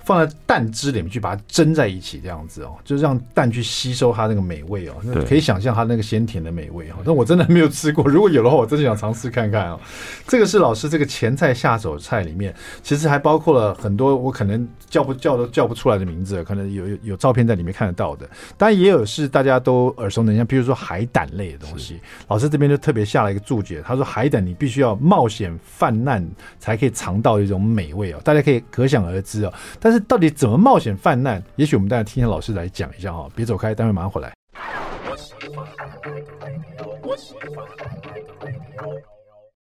[0.08, 4.94] 放在蛋汁里面去把它蒸在一起，这样子哦，就让蛋去吸收它那个美味哦。
[5.04, 6.94] 那可以想象它那个鲜甜的美味哦。
[7.04, 9.78] 但我真的没有吃过，如果有的话，我真的想尝试看看哦。
[10.26, 18.26] 这个是老师这个前菜下酒菜里面，其实还包括了很多我可能叫不叫都叫不出来的名字，可能有有有照片在里面看得到的。
[18.56, 22.00] 当然也有是大家都耳熟能详，比如说海胆类的东西。
[22.30, 26.26] 老师这边就特别下了一个注解，他说海胆你必须要冒险泛滥
[26.60, 28.22] 才可以尝到一种美味哦。
[28.24, 29.54] 大家可以可想而知哦。
[29.82, 29.97] 但是。
[30.00, 31.42] 到底怎么冒险犯难？
[31.56, 34.34] 也许我们大家听听老师来讲一下哈，别走开，待会马上回来。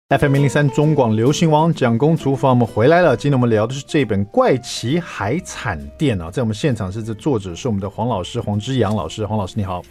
[0.09, 3.17] FM 零零三中广流行王蒋公厨房，我们回来了。
[3.17, 9.81] 今天我们聊的是这本《怪奇海产店》啊，在我们现场是这作者是我们的黄老师黄之阳老师，黄老师你好。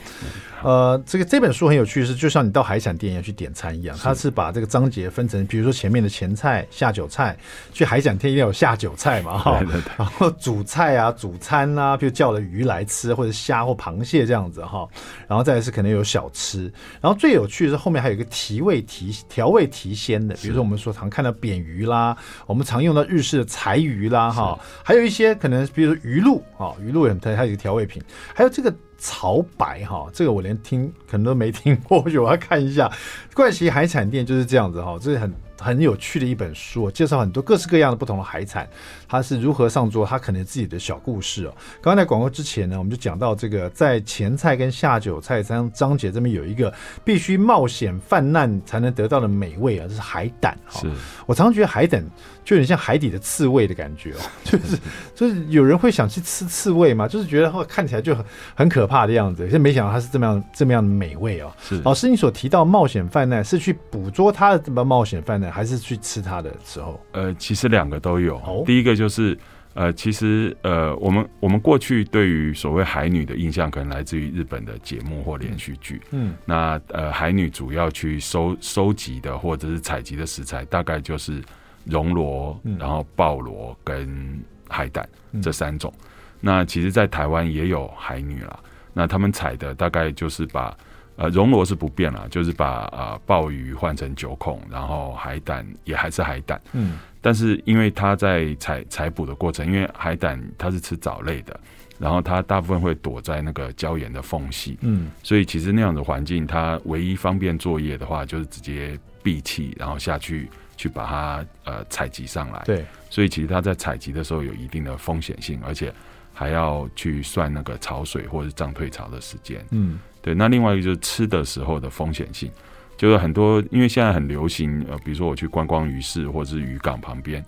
[0.62, 7.36] 呃，这个这本书很有趣，是就像你到海产店要去点餐一样，它是把这个章节分成，比如说前面的前菜、下酒菜，
[7.72, 9.60] 去海产店一定要有下酒菜嘛，哈，
[9.98, 14.88] 然后主菜啊、 主餐啊，比如叫了鱼来吃，或者虾或螃蟹这样子哈，
[15.26, 28.02] 然后再来是可能有小吃，然后最有趣的是后面还有一个提味提调味提鲜的，比如说我们说常看到扁鱼啦，我们常用到日式的柴鱼啦，哈，还有一些可能比如说鱼露啊，鱼露也很它它有一个调味品，
[28.34, 28.72] 还有这个。
[29.02, 32.88] 潮白哈，这个我连听可能都没听过， 我要看一下。
[33.34, 38.68] 怪奇海产店就是这样子哈，这是很很有趣的一本书，介绍很多各式各样的不同的海产，
[39.08, 41.54] 它是如何上桌，它可能自己的小故事哦。
[41.80, 46.72] 刚刚在广告之前呢，我们就讲到这个在前菜跟下酒菜章章节这边有一个
[47.04, 50.80] 必须冒险泛滥才能得到的美味啊，这是海胆哈。
[50.80, 50.90] 是
[51.26, 52.04] 我常常觉得海胆
[52.44, 54.78] 就有点像海底的刺猬的感觉哦， 就是
[55.14, 57.06] 就是有人会想去吃刺猬吗？
[57.06, 58.24] 就是觉得会看起来就很
[58.56, 61.52] 很可怕的样子，可是没想到它是这么样这么样的美味哦。
[61.62, 66.98] 是老师，你所提到冒险泛滥是去捕捉它的这么冒险犯难，还是去吃它的时候？
[67.12, 68.36] 呃，其实两个都有。
[68.38, 69.38] 哦、第一个就是
[69.74, 76.00] 呃，其实呃，我们我们过去对于所谓海女的印象，可能来自于日本的节目或连续剧。
[76.10, 81.42] 嗯，那呃，海女主要去收收集的或者是采集的食材，大概就是。
[81.84, 85.04] 熔螺，然后鲍螺跟海胆
[85.42, 85.92] 这三种。
[85.98, 86.08] 嗯、
[86.40, 88.56] 那其实，在台湾也有海女啦。
[88.92, 90.72] 那他们采的大概就是把
[91.16, 96.60] 呃熔炉是不变了，就是把呃鲍鱼换成九孔，然后海胆也还是海胆。
[96.72, 96.98] 嗯。
[97.20, 101.58] 但是因为它在采采捕的过程，因为海胆它是吃藻类的，
[101.98, 104.78] 然后它大部分会躲在那个礁岩的缝隙。
[104.80, 105.10] 嗯。
[105.22, 110.48] 所以其实那样的环境，它唯一方便作业的话，就是直接闭气，然后下去。
[110.74, 115.92] 去把它呃采集上来，对，所以其实它在采集的时候有一定的风险性，而且
[116.32, 120.34] 还要去算那个潮水或者是涨退潮的时间，嗯，对。
[120.34, 122.50] 那另外一个就是吃的时候的风险性，
[122.96, 127.44] 就是很多因为现在很流行呃，比如说我去观光鱼市或者是渔港旁边，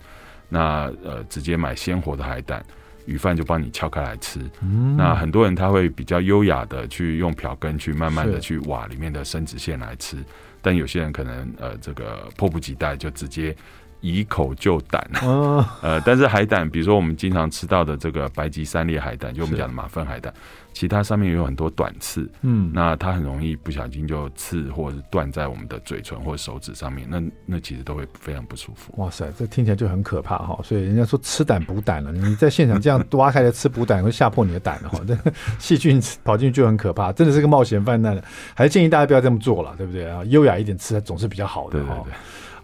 [0.49, 2.63] 那呃直接买鲜活的海胆，
[3.05, 10.17] 鱼贩就帮你撬开来吃，嗯，那很多人他会比较优雅的去用瓢羹去慢慢的去挖里面的生殖腺来吃。
[10.61, 13.55] 但有些人可能呃，这个迫不及待就直接
[14.01, 15.07] 以口就胆，
[15.81, 20.33] 呃，但是海胆，比如说我们经常吃到的这个白吉三裂海胆，就我们讲的马粪海胆。
[20.75, 28.93] 其他上面有很多短刺，嗯，那它很容易不小心就刺或者断在我们的嘴唇或手指上面，那那其实都会非常不舒服。
[28.97, 30.59] 哇塞，这听起来就很可怕哈！
[30.65, 34.99] 所以人家说吃胆补胆了，你在现场这样挖开来吃补胆，会吓破你的胆哈！
[35.07, 35.17] 这
[35.57, 38.21] 细菌跑进去就很可怕，真的是个冒险犯难的，
[38.53, 40.21] 还是建议大家不要这么做了，对不对啊？
[40.25, 42.13] 优雅一点吃总是比较好的，对对对。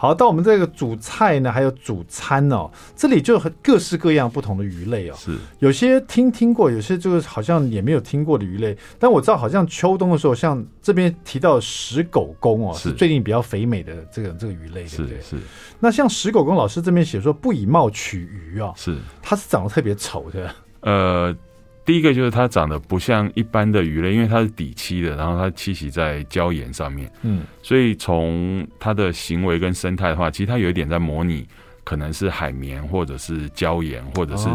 [0.02, 5.16] 好，到我们这个主菜呢，还有主餐哦，这里就很各式各样不同的鱼类哦。
[5.16, 8.76] 是，有些听听过，有些就是好像也没有听过的鱼类。
[8.98, 15.22] 但我知道，好像秋冬的时候，像这边提到的石狗公哦，是，是最近比较肥美的这个这个鱼类，对不对？
[15.22, 15.38] 是。
[15.38, 15.44] 是
[15.80, 20.56] 那像石狗公老师这边写说，不以貌取鱼哦，是，它是长得特别丑的。
[20.80, 21.36] 呃。
[21.84, 31.48] 第一个就是它长得不像一般的鱼类，因为它是底栖的，然后它栖息在礁岩上面，嗯，所以从它的行为跟生态的话，其实它有一点在模拟，
[31.84, 34.48] 可能是海绵或者是礁岩，或者是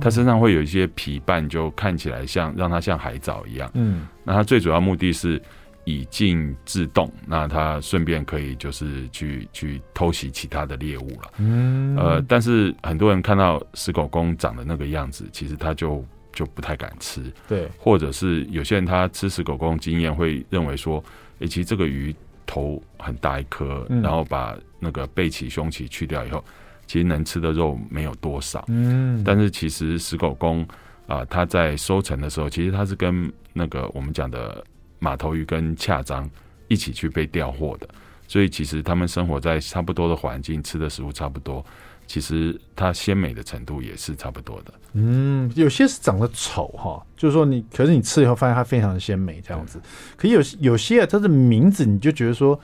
[0.00, 5.40] 它身上会有一些皮瓣，就看起来像让它像海藻一样，嗯，那它最主要目的是
[5.84, 16.04] 以静制动，那它顺便可以就是去去偷袭其他的猎物了，嗯，呃，但是很多人看到石狗公长的那个样子，其实它就。
[16.32, 21.02] 就不太敢吃，对，或者是有些人他吃石狗公经验会认为说，
[21.40, 22.14] 诶，其实这个鱼
[22.46, 26.44] 头很大一颗，嗯，然后把那个背鳍、胸鳍去掉以后，
[26.86, 30.66] 其实能吃的肉没有多少，嗯，但是其实石狗公
[31.06, 34.64] 啊，它在收成的时候，其实它是跟那个我们讲的
[34.98, 36.28] 马头鱼跟恰章
[36.68, 37.88] 一起去被调货的，
[38.26, 41.64] 所以其实他们生活在差不多的环境，吃的食物差不多。
[42.06, 44.72] 其实它鲜美的程度也是差不多的。
[44.94, 49.80] 嗯，有些是长得丑哈，就是说你，可是你吃以后发现它非常的鲜美这样子。
[50.16, 52.60] 可有有些啊，它的名字你就觉得说，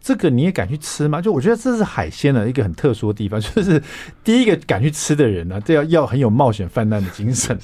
[0.00, 1.20] 这个你也敢去吃吗？
[1.20, 3.80] 就我觉得这是海鲜的一个很特殊的地方， 就是
[4.24, 7.56] 第一个敢去吃的人呢、啊，这要要很有冒险泛滥的精神。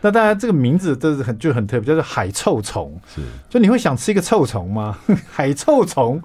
[0.00, 2.98] 那当然，这个名字都是很就很特别，叫做海臭虫。
[3.14, 4.98] 是，就你会想吃一个臭虫吗？
[5.30, 6.22] 海臭虫。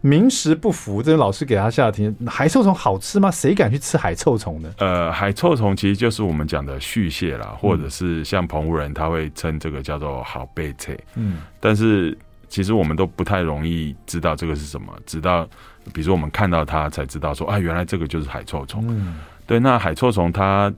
[0.00, 3.30] 名实不符，这个老师给他下的题：海臭虫好吃吗？
[3.30, 4.72] 谁敢去吃海臭虫呢？
[4.78, 10.96] 呃，海臭虫其实就是我们讲的续蟹啦，或者是像澎湖人他会称这个叫做好贝菜。
[11.16, 12.16] 嗯，但是
[12.48, 15.44] 其实我们都不太容易知道这个是什么，直到
[15.92, 18.84] 比如说我们看到它才知道说啊，原来这个就是海臭虫。
[18.88, 20.72] 嗯，对，那海臭虫它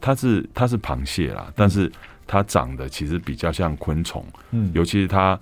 [0.00, 1.90] 它是它是螃蟹啦，但是
[2.26, 4.22] 它长得其实比较像昆虫。
[4.50, 5.38] 嗯，尤其是它。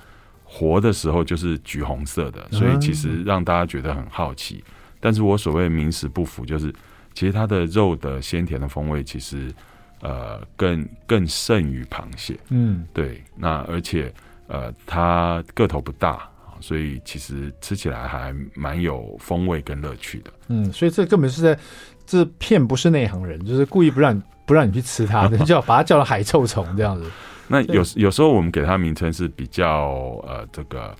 [0.56, 4.62] 活的时候就是橘红色的，所以其实让大家觉得很好奇。
[5.00, 6.72] 但是我所谓名实不符，就是
[7.12, 9.52] 其实它的肉的鲜甜的风味，其实
[10.00, 12.38] 呃更更胜于螃蟹。
[12.50, 13.20] 嗯，对。
[13.34, 14.14] 那而且
[14.46, 16.28] 呃它个头不大，
[16.60, 20.32] 所以其实吃起来还蛮有风味跟乐趣的。
[20.46, 21.58] 嗯，所以这根本是在
[22.06, 27.10] 这骗不是内行人，就是故意不让不让你去吃它， 叫把它叫做海臭虫这样子。
[27.48, 30.94] 那有有时候我们给它名称是比较呃这个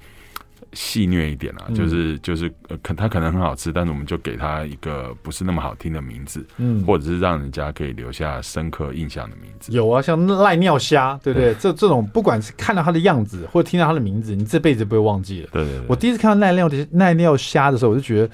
[0.72, 9.70] 戏谑一点啊，嗯、就是就是呃，可它可能很好吃，但是我们就给它一个不是那么好听的名字，嗯，或者是让人家可以留下深刻印象的名字。
[9.72, 11.54] 有啊，像赖尿虾，对不对？
[11.54, 15.48] 这这种不管是看到它的样子，或者听到它的名字，你这辈子不会忘记了。
[15.52, 15.86] 对对对。
[15.86, 18.28] 我第一次看到赖尿的赖尿虾的时候，我就觉得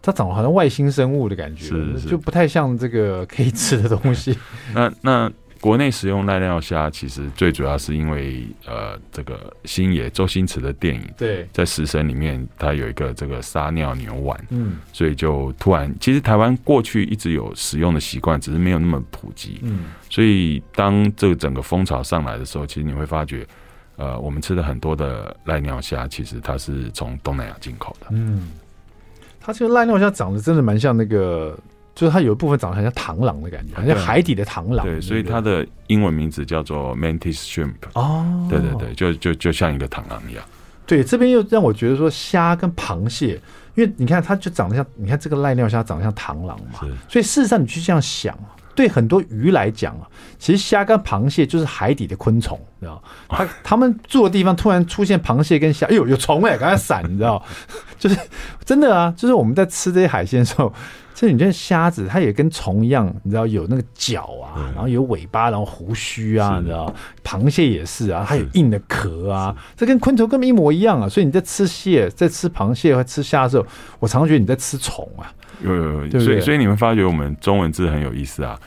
[0.00, 4.36] 它长得好像外星生物的感觉，是是就不太像这个可以吃的东西。
[4.74, 5.30] 那那。
[5.62, 23.46] 国内使用濑尿虾，其实最主要是因为呃，这个星爷周星驰的电影，对，在《食神》里面，他有一个这个撒尿牛丸，嗯，所以就突然，其实台湾过去一直有使用的习惯，只是没有那么普及，嗯，所以当这个整个风潮上来的时候，其实你会发觉，
[23.94, 28.48] 呃，我们吃的很多的濑尿虾，其实它是从东南亚进口的，嗯，
[29.40, 31.56] 它这个濑尿虾长得真的蛮像那个。
[31.94, 34.86] 就是它有一部分长得很像螳螂的感觉，好像海底的螳螂。
[34.86, 37.74] 对，所以它的英文名字叫做 Mantis Shrimp。
[37.94, 40.44] 哦，对对对，就就就像一个螳螂一样。
[40.86, 43.40] 对，这边又让我觉得说虾跟螃蟹，
[43.74, 48.36] 因为你看它就长得像，你看这个濑尿虾长得像螳螂嘛，所以事实上你去这样想。
[48.74, 53.02] 对很多鱼来讲啊，其实虾跟螃蟹就是海底的昆虫，你知道？
[53.28, 57.44] 它它们住的地方突然出现螃蟹跟虾，哎呦，有虫哎，赶快闪，你知道？
[58.00, 58.18] 就是
[58.64, 60.72] 真的啊，就是我们在吃这些海鲜的时候，
[61.22, 66.92] 其实你这虾子它也跟虫一样，你知道有那个脚啊，然后有尾巴，然后胡须啊，你知道？
[67.22, 71.08] 螃蟹也是啊，它有硬的壳啊，这跟昆虫根本一模一样啊。
[71.08, 73.64] 所以你在吃蟹、在吃螃蟹或吃虾的时候，
[74.00, 75.30] 我常常觉得你在吃虫啊。
[75.62, 78.58] 有有有，所以所以你们发觉我们中文字很有意思啊，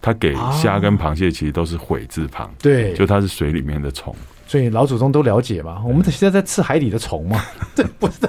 [0.00, 4.14] 它给虾跟螃蟹其实都是悔字旁，对，就它是水里面的虫，
[4.54, 5.82] 所以老祖宗都了解嘛。
[5.84, 7.42] 我们现在在吃海底的虫嘛，
[7.74, 8.20] 对，不是，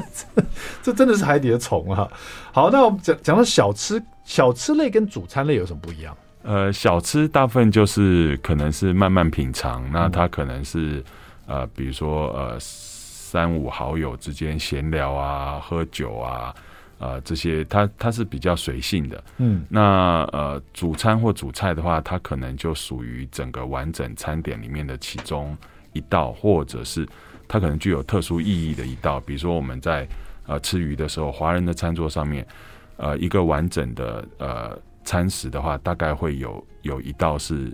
[0.82, 2.10] 这真的是海底的虫啊。
[2.52, 6.18] 好，那我们讲讲到小吃，小吃类跟主餐类有什么不一样？
[6.42, 11.04] 呃，小吃大部分就是可能是慢慢品尝，那它可能是
[11.46, 16.52] 呃，比如说呃，三五好友之间闲聊啊，喝酒啊。
[16.98, 25.56] 呃，这些它它是比较随性的，嗯，那呃，主餐或主菜的话，它可能就属于整个完整餐点里面的其中
[25.96, 27.08] 一道，或者是
[27.48, 29.20] 它可能具有特殊意义的一道。
[29.22, 30.08] 比如说我们在
[30.46, 32.46] 呃吃鱼的时候，华人的餐桌上面，
[32.98, 37.72] 呃，一个完整的呃餐食的话，大概会有有一道是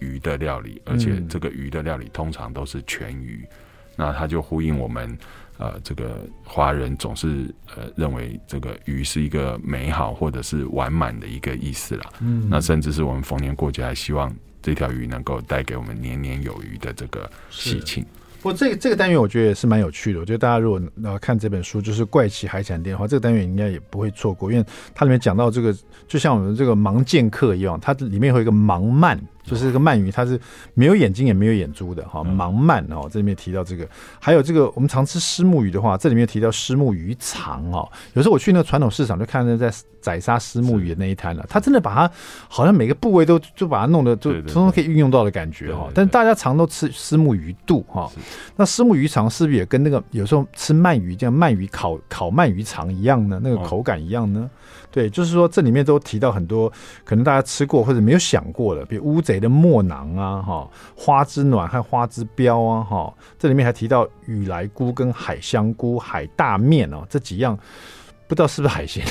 [0.00, 3.46] 鱼的料理，而且这个鱼的料理通常都是全鱼，
[3.94, 5.16] 那它就呼应我们。
[5.60, 12.04] 呃，这个华人总是呃认为这个鱼是一个美好或者是完满的一个意思啦。
[12.20, 18.04] 嗯，那甚至是我们逢年过节还希望这条鱼能够带给我们年年有余的这个喜庆。
[18.40, 20.20] 不过这个这个单元我觉得也是蛮有趣的。
[20.20, 29.18] 我觉得大家如果呃看这本书，就是《怪奇海产店》的话，这个单元应该也不会错过，因为它里面讲到这个，就像我们这个盲剑客一样，它里面会有一个盲鳗。
[29.48, 30.38] 就是这个鳗鱼，它是
[30.74, 33.88] 没有眼睛也没有眼珠的哈，盲鳗哦，这里面提到这个，
[34.20, 37.88] 还有这个我们常吃虱目鱼的话，这里面提到虱目鱼肠哦。
[38.14, 42.10] 有时候我去那个传统市场，就看到在宰杀虱目鱼的那一摊了，他真的把它
[42.48, 45.88] 好像每个部位都就把它弄得就通通可以运用到的感觉哈。
[45.94, 48.10] 但是大家常都吃虱目鱼肚哈，
[48.56, 53.40] 那虱目鱼肠是不是也跟那个有时候吃鳗鱼这样鳗鱼烤烤鳗鱼肠一样呢？
[53.42, 54.48] 那个口感一样呢？
[54.98, 56.68] 对，就是说这里面都提到很多
[57.04, 67.56] 可能大家吃过或者没有想过的，比如乌贼的墨囊啊，哈，花枝暖和花枝镖啊，哈，这里面还提到雨来菇跟海香菇、海大面哦，这几样
[68.26, 69.06] 不知道是不是海鲜，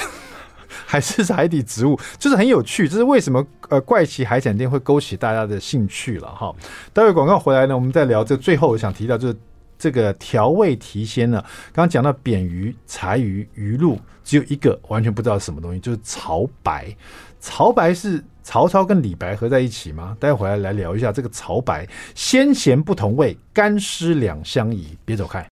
[0.68, 2.86] 还是是海底植物，就是很有趣。
[2.90, 6.54] 这是为什么呃怪奇海产店会勾起大家的兴趣了哈。
[6.92, 8.26] 待会广告回来呢，我们再聊。
[8.26, 9.38] 这最后我想提到就是。
[9.80, 11.40] 这个调味提鲜呢，
[11.72, 13.96] 刚刚讲到扁鱼、柴鱼、鱼露，
[14.28, 16.94] 只有一个完全不知道什么东西，就是曹白。
[17.40, 20.18] 曹白是曹操跟李白合在一起吗？
[20.20, 24.98] 待会儿来聊一下这个曹白，先贤不同位，干湿两相宜。
[25.06, 25.48] 别走开。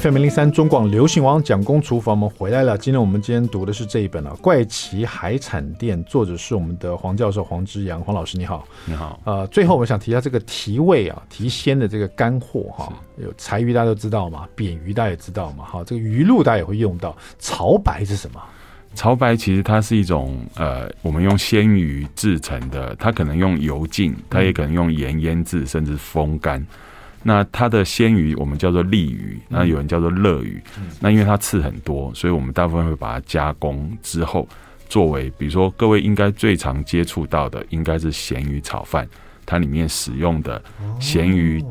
[0.00, 2.76] FM 零零三中广流行王蒋公厨房，我们回来了。
[2.76, 9.20] 今天我们今天读的是这一本啊，《怪奇海产店》，作者是我们的黄教授黄之阳，黄老师你好，你好。
[9.24, 17.16] 呃，最后我想提一下这个提味啊、提鲜的这个干货哈，有柴鱼大家都知道嘛，扁鱼大家也知道嘛，哈，这个鱼露大家也会用到。
[17.38, 18.42] 潮白是什么？
[18.96, 26.64] 潮白其实它是一种呃，我们用鲜鱼制成的，它可能用油浸，它也可能用盐腌制，甚至风干。
[27.26, 30.62] 那它的鲜鱼我们叫做利鱼，那有人叫做乐鱼。
[31.00, 34.46] 那因为它刺很多，所以我们大部分会把它加工之后，
[34.88, 39.08] 作为比如说各位应该最常接触到的，应该是咸鱼炒饭，
[39.46, 40.62] 它里面使用的
[41.00, 41.64] 咸鱼，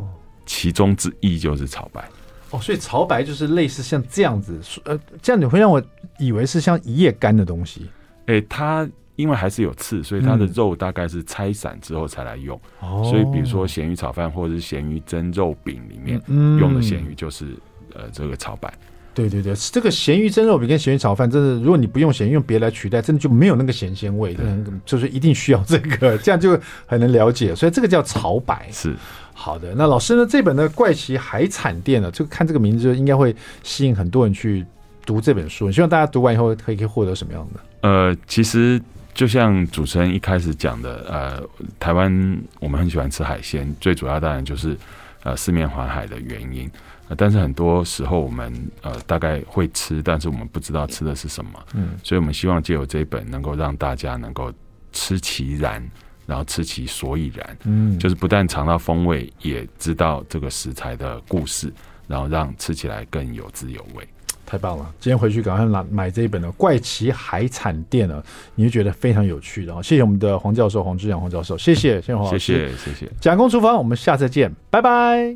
[0.46, 2.04] 其中之一就是潮白。
[2.50, 5.82] 哦，所以潮白就是类似像这样子，呃，这样你会让我
[6.20, 7.88] 以为是像一叶干的东西。
[8.26, 12.60] 诶、欸，它因为还是有刺，所以它的肉大概是拆散之后才来用。
[12.82, 16.22] 嗯、所以比如说咸鱼炒饭或者是咸鱼蒸肉饼里面
[16.60, 17.58] 用的咸鱼就是、嗯、
[17.96, 18.74] 呃这个炒白。
[19.16, 24.44] 对对对，这个咸鱼蒸肉饼跟咸鱼炒饭，真的，如果你不用咸鱼，用别来取代，真的就没有那个咸鲜味的，
[24.84, 27.54] 就是一定需要这个，这样就很能了解。
[27.54, 28.68] 所以这个叫炒白。
[28.72, 28.96] 是
[29.36, 29.76] 好的。
[29.76, 30.26] 那老师呢？
[30.28, 34.66] 这本的怪奇海产店呢，就看这个名字就应该会吸引很多人去
[35.06, 35.72] 读这本书。
[35.72, 37.60] 希望大家读完以后可以可以获得什么样的？
[37.88, 38.82] 呃，其实
[39.14, 41.44] 就像主持人一开始讲的，呃，
[41.80, 44.76] 台湾我们很喜欢吃海鲜，最主要当然就是
[45.24, 46.70] 呃四面环海的原因。
[47.16, 48.52] 但是很多时候我们
[48.82, 51.52] 呃大概会吃，但是我们不知道吃的是什么。
[51.76, 54.52] 嗯，所以我们希望借由这一本，能够让大家能够
[54.92, 55.84] 吃其然，
[56.26, 57.58] 然后吃其所以然。
[57.66, 61.72] 嗯，就是不但尝到风味，也知道这个食材的故事，
[62.08, 64.08] 然后让吃起来更有滋有味。
[64.46, 64.86] 太棒了！
[65.00, 68.22] 今天回去赶快拿买这一本的《怪奇海产店》呢，
[68.56, 69.74] 你会觉得非常有趣的。
[69.82, 73.12] 谢谢我们的黄教授黄志阳黄教授，谢谢，谢谢黄老师，谢谢谢谢。
[73.22, 75.32] 蒋公厨房，我们下次见，拜拜。